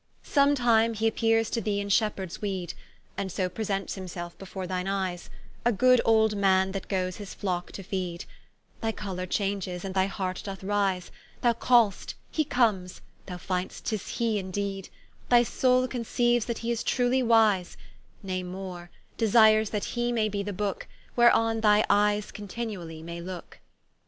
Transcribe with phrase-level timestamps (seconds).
[0.23, 2.73] Sometime h'appeares to thee in Shepheards weed,
[3.17, 5.29] And so presents himselfe before thine eyes,
[5.63, 8.25] A good old man, that goes his flocke to feed;
[8.81, 11.11] Thy colour changes, and thy heart doth rise;
[11.41, 14.89] Thou call'st, he comes, thou find'st tis he indeed,
[15.29, 17.77] Thy Soule conceaues that he is truely wise:
[18.23, 18.89] Nay more,
[19.19, 23.59] desires that he may be the Booke, Whereon thine eyes continually may looke.